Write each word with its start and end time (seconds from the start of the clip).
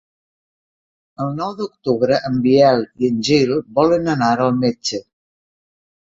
El 1.25 1.33
nou 1.39 1.51
d'octubre 1.57 2.17
en 2.29 2.39
Biel 2.45 2.81
i 3.03 3.09
en 3.09 3.19
Gil 3.27 3.51
volen 3.81 4.09
anar 4.15 4.31
al 4.47 4.57
metge. 4.63 5.01